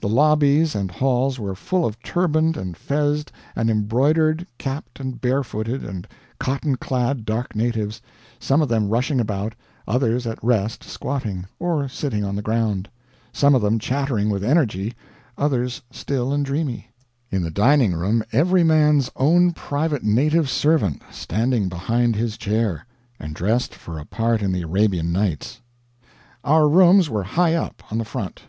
The 0.00 0.08
lobbies 0.10 0.74
and 0.74 0.90
halls 0.90 1.38
were 1.40 1.54
full 1.54 1.86
of 1.86 1.98
turbaned, 2.02 2.58
and 2.58 2.76
fez'd 2.76 3.32
and 3.56 3.70
embroidered, 3.70 4.46
cap'd, 4.58 5.00
and 5.00 5.18
barefooted, 5.18 5.82
and 5.82 6.06
cotton 6.38 6.76
clad 6.76 7.24
dark 7.24 7.56
natives, 7.56 8.02
some 8.38 8.60
of 8.60 8.68
them 8.68 8.90
rushing 8.90 9.18
about, 9.18 9.54
others 9.88 10.26
at 10.26 10.38
rest 10.44 10.84
squatting, 10.84 11.46
or 11.58 11.88
sitting 11.88 12.22
on 12.22 12.36
the 12.36 12.42
ground; 12.42 12.90
some 13.32 13.54
of 13.54 13.62
them 13.62 13.78
chattering 13.78 14.28
with 14.28 14.44
energy, 14.44 14.92
others 15.38 15.80
still 15.90 16.34
and 16.34 16.44
dreamy; 16.44 16.90
in 17.30 17.42
the 17.42 17.50
dining 17.50 17.94
room 17.94 18.22
every 18.30 18.62
man's 18.62 19.10
own 19.16 19.52
private 19.52 20.02
native 20.04 20.50
servant 20.50 21.00
standing 21.10 21.70
behind 21.70 22.14
his 22.14 22.36
chair, 22.36 22.84
and 23.18 23.34
dressed 23.34 23.74
for 23.74 23.98
a 23.98 24.04
part 24.04 24.42
in 24.42 24.52
the 24.52 24.60
Arabian 24.60 25.12
Nights. 25.12 25.62
Our 26.44 26.68
rooms 26.68 27.08
were 27.08 27.22
high 27.24 27.54
up, 27.54 27.82
on 27.90 27.96
the 27.96 28.04
front. 28.04 28.42